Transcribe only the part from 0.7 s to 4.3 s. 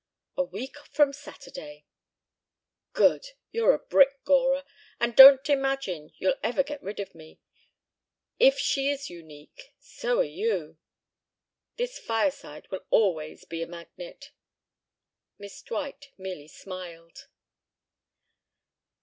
from Saturday." "Good. You're a brick,